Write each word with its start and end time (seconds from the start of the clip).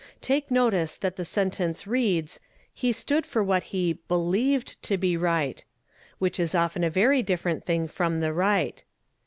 Take 0.21 0.49
notice 0.49 0.97
that 0.97 1.15
the 1.15 1.23
sentence 1.23 1.85
reads:" 1.85 2.39
he 2.73 2.91
stood 2.91 3.23
for 3.23 3.43
what 3.43 3.65
he 3.65 3.99
believed 4.07 4.81
to 4.81 4.97
be 4.97 5.15
right," 5.15 5.63
which 6.17 6.39
is 6.39 6.55
often 6.55 6.83
a 6.83 6.89
very 6.89 7.21
different 7.21 7.67
thing 7.67 7.87
from 7.87 8.19
the 8.19 8.33
right. 8.33 8.83